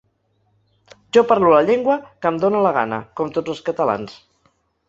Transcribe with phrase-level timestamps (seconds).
[1.17, 4.21] Jo parlo la llengua que em dóna la gana, com tots els catalans.